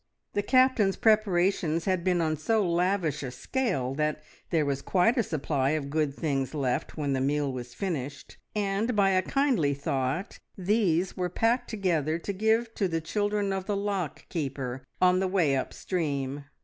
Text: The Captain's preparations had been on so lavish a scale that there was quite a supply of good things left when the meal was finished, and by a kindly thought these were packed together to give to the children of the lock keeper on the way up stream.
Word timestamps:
The 0.33 0.41
Captain's 0.41 0.95
preparations 0.95 1.85
had 1.85 2.03
been 2.03 2.21
on 2.21 2.35
so 2.35 2.67
lavish 2.67 3.21
a 3.21 3.29
scale 3.29 3.93
that 3.93 4.19
there 4.49 4.65
was 4.65 4.81
quite 4.81 5.15
a 5.15 5.21
supply 5.21 5.77
of 5.77 5.91
good 5.91 6.11
things 6.15 6.55
left 6.55 6.97
when 6.97 7.13
the 7.13 7.21
meal 7.21 7.53
was 7.53 7.75
finished, 7.75 8.37
and 8.55 8.95
by 8.95 9.11
a 9.11 9.21
kindly 9.21 9.75
thought 9.75 10.39
these 10.57 11.15
were 11.15 11.29
packed 11.29 11.69
together 11.69 12.17
to 12.17 12.33
give 12.33 12.73
to 12.73 12.87
the 12.87 12.99
children 12.99 13.53
of 13.53 13.65
the 13.67 13.77
lock 13.77 14.27
keeper 14.29 14.83
on 14.99 15.19
the 15.19 15.27
way 15.27 15.55
up 15.55 15.71
stream. 15.71 16.45